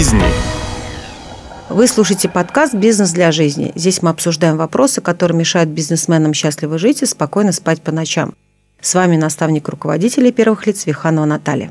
[0.00, 0.22] жизни.
[1.68, 3.70] Вы слушаете подкаст «Бизнес для жизни».
[3.74, 8.32] Здесь мы обсуждаем вопросы, которые мешают бизнесменам счастливо жить и спокойно спать по ночам.
[8.80, 11.70] С вами наставник руководителей первых лиц Виханова Наталья.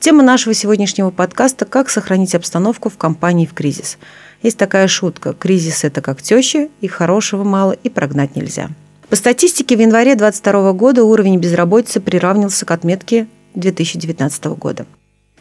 [0.00, 3.96] Тема нашего сегодняшнего подкаста– как сохранить обстановку в компании в кризис.
[4.42, 8.68] Есть такая шутка– кризис– это как теща, и хорошего мало, и прогнать нельзя.
[9.08, 14.84] По статистике, в январе 2022 года уровень безработицы приравнялся к отметке 2019 года.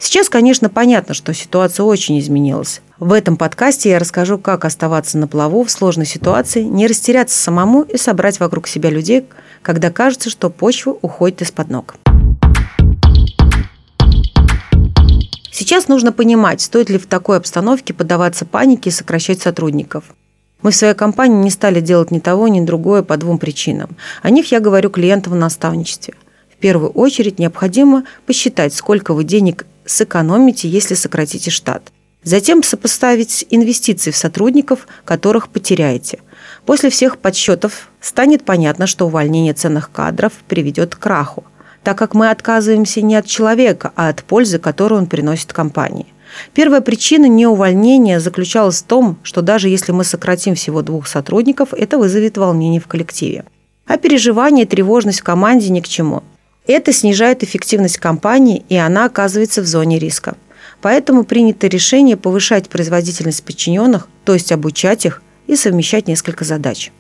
[0.04, 2.82] Сейчас, конечно, понятно, что ситуация очень изменилась.
[2.98, 7.84] В этом подкасте я расскажу, как оставаться на плаву в сложной ситуации, не растеряться самому
[7.84, 9.28] и собрать вокруг себя людей,
[9.62, 11.96] когда кажется, что почва уходит из-под ног.
[15.52, 20.06] Сейчас нужно понимать, стоит ли в такой обстановке поддаваться панике и сокращать сотрудников.
[20.64, 23.96] Мы в своей компании не стали делать ни того, ни другое по двум причинам.
[24.24, 26.16] О них я говорю клиентам в наставничестве.
[26.52, 31.92] В первую очередь необходимо посчитать, сколько вы денег сэкономите, если сократите штат.
[32.24, 36.20] Затем сопоставить инвестиции в сотрудников, которых потеряете.
[36.66, 41.44] После всех подсчетов станет понятно, что увольнение ценных кадров приведет к краху,
[41.84, 46.06] так как мы отказываемся не от человека, а от пользы, которую он приносит компании.
[46.54, 51.98] Первая причина неувольнения заключалась в том, что даже если мы сократим всего двух сотрудников, это
[51.98, 53.46] вызовет волнение в коллективе.
[53.86, 56.24] А переживание и тревожность в команде ни к чему.
[56.68, 60.36] Это снижает эффективность компании, и она оказывается в зоне риска.
[60.82, 66.92] Поэтому принято решение повышать производительность подчиненных, то есть обучать их и совмещать несколько задач.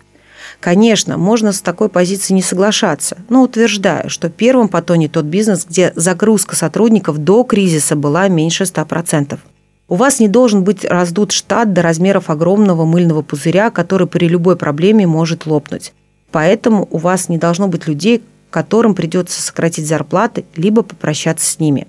[0.59, 5.93] Конечно, можно с такой позиции не соглашаться, но утверждаю, что первым потонет тот бизнес, где
[5.95, 9.39] загрузка сотрудников до кризиса была меньше 100%.
[9.87, 14.55] У вас не должен быть раздут штат до размеров огромного мыльного пузыря, который при любой
[14.55, 15.93] проблеме может лопнуть.
[16.31, 21.87] Поэтому у вас не должно быть людей, которым придется сократить зарплаты, либо попрощаться с ними.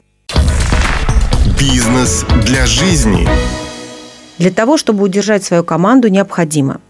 [1.58, 3.28] Бизнес для жизни.
[4.38, 6.80] Для того, чтобы удержать свою команду, необходимо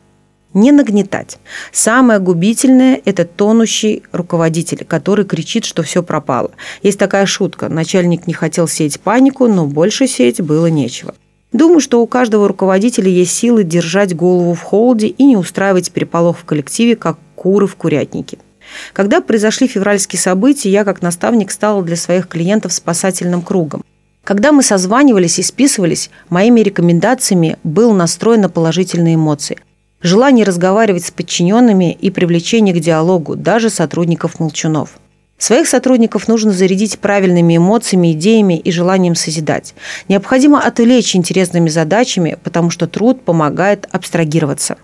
[0.54, 1.38] не нагнетать.
[1.72, 6.50] Самое губительное– это тонущий руководитель, который кричит, что все пропало.
[6.82, 7.68] Есть такая шутка.
[7.68, 11.14] Начальник не хотел сеять панику, но больше сеять было нечего.
[11.52, 16.38] Думаю, что у каждого руководителя есть силы держать голову в холоде и не устраивать переполох
[16.38, 18.38] в коллективе, как куры в курятнике.
[18.92, 23.82] Когда произошли февральские события, я как наставник стала для своих клиентов спасательным кругом.
[24.24, 29.58] Когда мы созванивались и списывались, моими рекомендациями был настроен на положительные эмоции.
[30.00, 34.90] Желание разговаривать с подчиненными и привлечение к диалогу даже сотрудников-молчунов.
[35.38, 39.74] Своих сотрудников нужно зарядить правильными эмоциями, идеями и желанием созидать.
[40.08, 44.76] Необходимо отвлечь интересными задачами, потому что труд помогает абстрагироваться.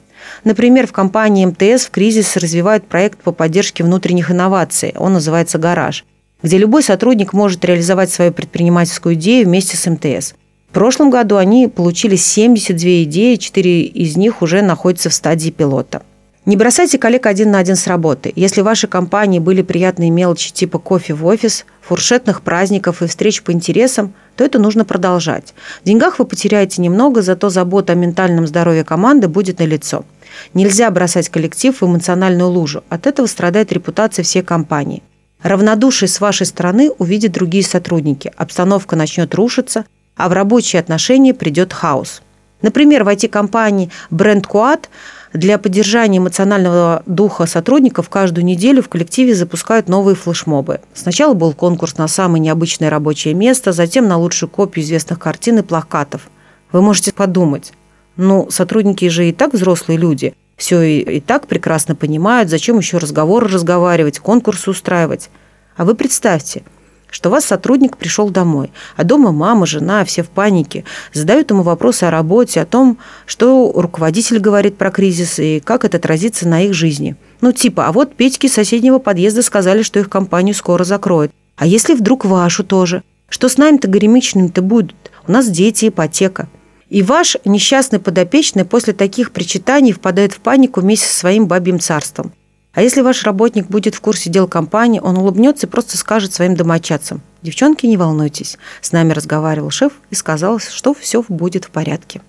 [0.44, 4.94] Например, в компании МТС в кризис развивают проект по поддержке внутренних инноваций.
[4.96, 6.04] Он называется «Гараж»,
[6.42, 10.34] где любой сотрудник может реализовать свою предпринимательскую идею вместе с МТС.
[10.70, 16.02] В прошлом году они получили 72 идеи, 4 из них уже находятся в стадии пилота.
[16.48, 18.32] Не бросайте коллег один на один с работы.
[18.34, 23.42] Если в вашей компании были приятные мелочи типа кофе в офис, фуршетных праздников и встреч
[23.42, 25.52] по интересам, то это нужно продолжать.
[25.82, 30.06] В деньгах вы потеряете немного, зато забота о ментальном здоровье команды будет налицо.
[30.54, 32.82] Нельзя бросать коллектив в эмоциональную лужу.
[32.88, 35.02] От этого страдает репутация всей компании.
[35.42, 38.32] Равнодушие с вашей стороны увидят другие сотрудники.
[38.38, 39.84] Обстановка начнет рушиться,
[40.16, 42.22] а в рабочие отношения придет хаос.
[42.62, 44.86] Например, в IT-компании Brand Quad
[45.32, 50.80] для поддержания эмоционального духа сотрудников каждую неделю в коллективе запускают новые флешмобы.
[50.94, 55.62] Сначала был конкурс на самое необычное рабочее место, затем на лучшую копию известных картин и
[55.62, 56.30] плакатов.
[56.72, 57.72] Вы можете подумать,
[58.16, 62.98] ну, сотрудники же и так взрослые люди, все и, и так прекрасно понимают, зачем еще
[62.98, 65.30] разговоры разговаривать, конкурсы устраивать.
[65.76, 66.62] А вы представьте,
[67.10, 72.04] что вас сотрудник пришел домой, а дома мама, жена, все в панике, задают ему вопросы
[72.04, 76.74] о работе, о том, что руководитель говорит про кризис и как это отразится на их
[76.74, 77.16] жизни.
[77.40, 81.32] Ну, типа, а вот Петьки соседнего подъезда сказали, что их компанию скоро закроют.
[81.56, 83.02] А если вдруг вашу тоже?
[83.28, 84.96] Что с нами-то горемычными-то будут?
[85.26, 86.48] У нас дети, ипотека.
[86.88, 92.32] И ваш несчастный подопечный после таких причитаний впадает в панику вместе со своим бабьим царством.
[92.72, 96.54] А если ваш работник будет в курсе дел компании, он улыбнется и просто скажет своим
[96.54, 102.20] домочадцам, «Девчонки, не волнуйтесь, с нами разговаривал шеф и сказал, что все будет в порядке».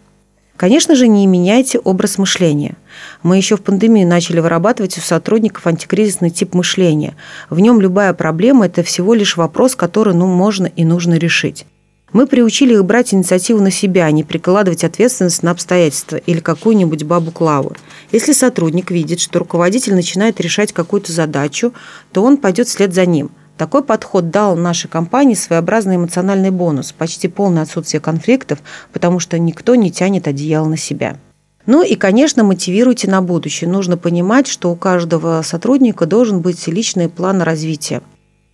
[0.60, 2.76] Конечно же, не меняйте образ мышления.
[3.24, 7.16] Мы еще в пандемию начали вырабатывать у сотрудников антикризисный тип мышления.
[7.50, 11.66] В нем любая проблема– это всего лишь вопрос, который ну, можно и нужно решить.
[12.12, 17.04] Мы приучили их брать инициативу на себя, а не прикладывать ответственность на обстоятельства или какую-нибудь
[17.04, 17.74] бабу Клаву.
[18.12, 21.74] Если сотрудник видит, что руководитель начинает решать какую-то задачу,
[22.12, 23.30] то он пойдет вслед за ним.
[23.58, 28.60] Такой подход дал нашей компании своеобразный эмоциональный бонус, почти полное отсутствие конфликтов,
[28.94, 31.18] потому что никто не тянет одеяло на себя.
[31.66, 33.70] Ну и, конечно, мотивируйте на будущее.
[33.70, 38.02] Нужно понимать, что у каждого сотрудника должен быть личный план развития.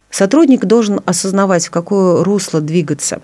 [0.10, 3.22] Сотрудник должен осознавать, в какое русло двигаться.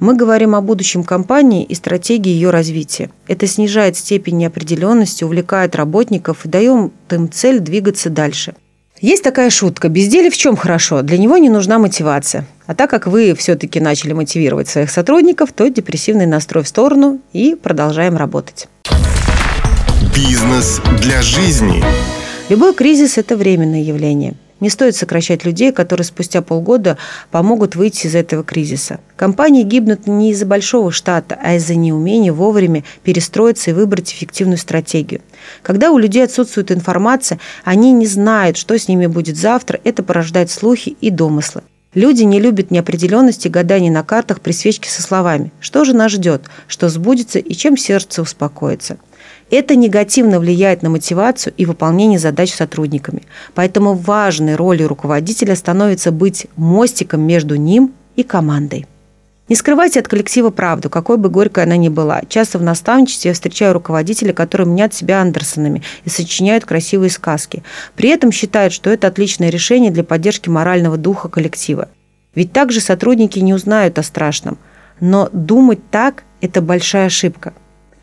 [0.00, 3.10] Мы говорим о будущем компании и стратегии ее развития.
[3.28, 8.54] Это снижает степень неопределенности, увлекает работников и дает им цель двигаться дальше–
[9.00, 9.88] есть такая шутка.
[9.88, 11.00] Безделие в чем хорошо?
[11.00, 12.44] Для него не нужна мотивация.
[12.66, 17.54] А так как вы все-таки начали мотивировать своих сотрудников, то депрессивный настрой в сторону и
[17.54, 18.68] продолжаем работать.
[20.14, 21.82] Бизнес для жизни.
[22.50, 26.98] Любой кризис– это временное явление– не стоит сокращать людей, которые спустя полгода
[27.30, 29.00] помогут выйти из этого кризиса.
[29.16, 35.20] Компании гибнут не из-за большого штата, а из-за неумения вовремя перестроиться и выбрать эффективную стратегию.
[35.62, 40.50] Когда у людей отсутствует информация, они не знают, что с ними будет завтра, это порождает
[40.50, 41.62] слухи и домыслы.
[41.92, 46.42] Люди не любят неопределенности гаданий на картах при свечке со словами «Что же нас ждет?»,
[46.68, 48.98] «Что сбудется?» и «Чем сердце успокоится?».
[49.50, 53.22] Это негативно влияет на мотивацию и выполнение задач сотрудниками.
[53.54, 58.86] Поэтому важной ролью руководителя становится быть мостиком между ним и командой.
[59.48, 62.22] Не скрывайте от коллектива правду, какой бы горькой она ни была.
[62.28, 67.64] Часто в наставничестве я встречаю руководителей, которые мнят себя Андерсонами и сочиняют красивые сказки.
[67.96, 71.88] При этом считают, что это отличное решение для поддержки морального духа коллектива.
[72.36, 74.56] Ведь также сотрудники не узнают о страшном.
[75.00, 77.52] Но думать так– это большая ошибка.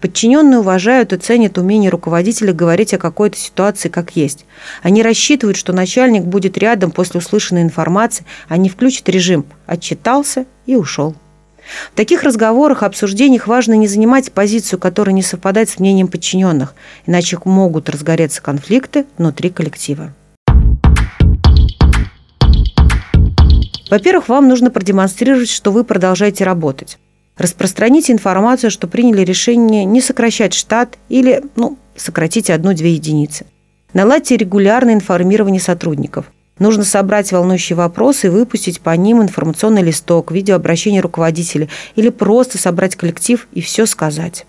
[0.02, 4.46] Подчиненные уважают и ценят умение руководителя говорить о какой-то ситуации как есть.
[4.84, 10.76] Они рассчитывают, что начальник будет рядом после услышанной информации, а не включит режим «отчитался и
[10.76, 11.16] ушел».
[11.92, 17.38] В таких разговорах, обсуждениях важно не занимать позицию, которая не совпадает с мнением подчиненных, иначе
[17.44, 20.14] могут разгореться конфликты внутри коллектива.
[23.90, 27.00] Во-первых, вам нужно продемонстрировать, что вы продолжаете работать.
[27.38, 33.46] Распространите информацию, что приняли решение не сокращать штат или ну, сократить одну-две единицы.
[33.94, 36.32] Наладьте регулярное информирование сотрудников.
[36.60, 42.96] Нужно собрать волнующие вопросы и выпустить по ним информационный листок, видеообращение руководителя или просто собрать
[42.96, 44.46] коллектив и все сказать.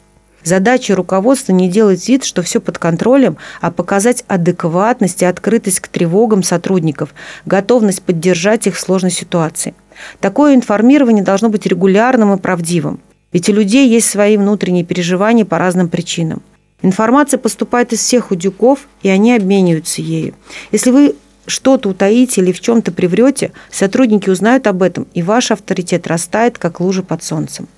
[0.49, 5.89] Задача руководства не делать вид, что все под контролем, а показать адекватность и открытость к
[5.89, 7.11] тревогам сотрудников,
[7.45, 9.75] готовность поддержать их в сложной ситуации.
[10.21, 12.99] Такое информирование должно быть регулярным и правдивым.
[13.31, 16.43] Ведь у людей есть свои внутренние переживания по разным причинам.
[16.81, 20.33] Информация поступает из всех удюков, и они обмениваются ею.
[20.73, 21.15] Если вы
[21.47, 26.81] что-то утаите или в чем-то приврете, сотрудники узнают об этом, и ваш авторитет растает, как
[26.81, 27.69] лужа под солнцем.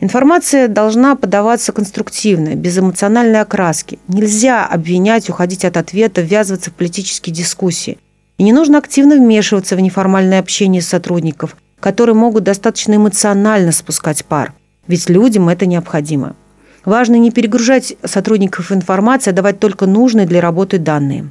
[0.00, 3.98] Информация должна подаваться конструктивно, без эмоциональной окраски.
[4.06, 7.98] Нельзя обвинять, уходить от ответа, ввязываться в политические дискуссии.
[8.38, 14.54] И не нужно активно вмешиваться в неформальное общение сотрудников, которые могут достаточно эмоционально спускать пар.
[14.86, 16.36] Ведь людям это необходимо.
[16.84, 21.30] Важно не перегружать сотрудников информацией, а давать только нужные для работы данные.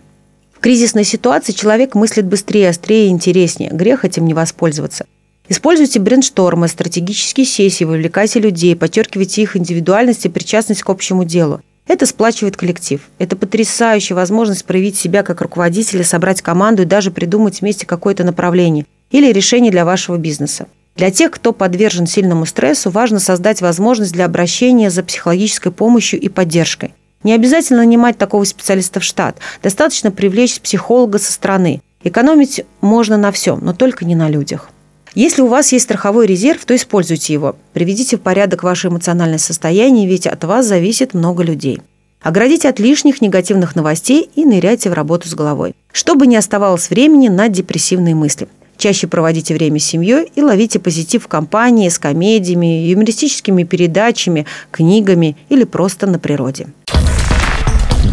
[0.53, 3.69] В кризисной ситуации человек мыслит быстрее, острее и интереснее.
[3.71, 5.05] Грех этим не воспользоваться–
[5.49, 11.61] Используйте брейнштормы, стратегические сессии, вовлекайте людей, подчеркивайте их индивидуальность и причастность к общему делу.
[11.87, 13.01] Это сплачивает коллектив.
[13.17, 18.85] Это потрясающая возможность проявить себя как руководителя, собрать команду и даже придумать вместе какое-то направление
[19.09, 20.67] или решение для вашего бизнеса.
[20.97, 26.27] Для тех, кто подвержен сильному стрессу, важно создать возможность для обращения за психологической помощью и
[26.27, 26.93] поддержкой.
[27.23, 29.37] Не обязательно нанимать такого специалиста в штат.
[29.63, 31.81] Достаточно привлечь психолога со стороны.
[32.03, 34.69] Экономить можно на всем, но только не на людях.
[35.15, 37.55] Если у вас есть страховой резерв, то используйте его.
[37.73, 41.81] Приведите в порядок ваше эмоциональное состояние, ведь от вас зависит много людей.
[42.21, 45.73] Оградите от лишних негативных новостей и ныряйте в работу с головой.
[45.91, 48.47] Чтобы не оставалось времени на депрессивные мысли.
[48.77, 55.35] Чаще проводите время с семьей и ловите позитив в компании с комедиями, юмористическими передачами, книгами
[55.49, 56.67] или просто на природе.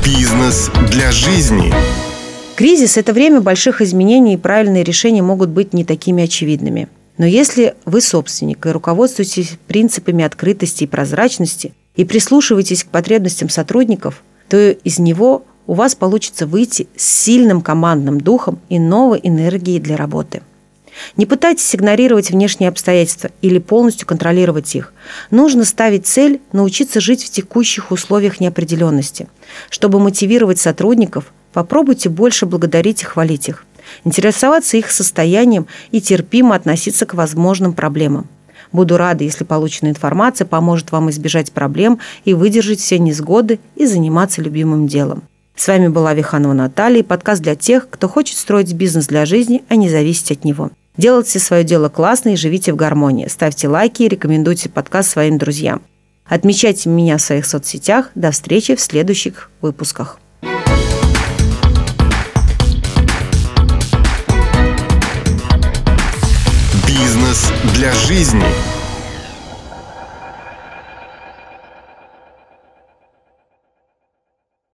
[0.04, 1.72] Бизнес для жизни.
[2.56, 6.87] Кризис– это время больших изменений, и правильные решения могут быть не такими очевидными.
[7.18, 14.23] Но если вы собственник и руководствуетесь принципами открытости и прозрачности и прислушиваетесь к потребностям сотрудников,
[14.49, 19.96] то из него у вас получится выйти с сильным командным духом и новой энергией для
[19.96, 20.42] работы.
[21.16, 24.92] Не пытайтесь игнорировать внешние обстоятельства или полностью контролировать их.
[25.32, 29.26] Нужно ставить цель научиться жить в текущих условиях неопределенности,
[29.70, 33.64] чтобы мотивировать сотрудников– Попробуйте больше благодарить и хвалить их,
[34.04, 38.26] интересоваться их состоянием и терпимо относиться к возможным проблемам.
[38.73, 44.42] Буду рада, если полученная информация поможет вам избежать проблем и выдержать все несгоды и заниматься
[44.42, 45.23] любимым делом.
[45.54, 49.76] С вами была Виханова Наталья, подкаст для тех, кто хочет строить бизнес для жизни, а
[49.76, 50.73] не зависеть от него.
[50.96, 53.28] Делайте свое дело классно и живите в гармонии.
[53.28, 55.82] Ставьте лайки и рекомендуйте подкаст своим друзьям.
[56.25, 58.11] Отмечайте меня в своих соцсетях.
[58.16, 60.18] До встречи в следующих выпусках.
[67.85, 68.74] Для жизни.